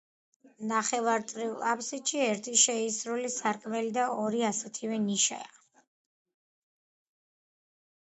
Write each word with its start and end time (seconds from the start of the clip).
ნახევარწრიულ 0.69 1.61
აფსიდში 1.73 2.23
ერთი 2.29 2.55
შეისრული 2.63 3.31
სარკმელი 3.35 3.95
და 4.01 4.09
ორი 4.25 4.43
ასეთივე 4.51 5.01
ნიშია. 5.07 5.81